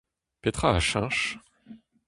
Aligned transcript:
Petra 0.41 0.69
a 0.77 0.81
cheñch? 0.89 1.21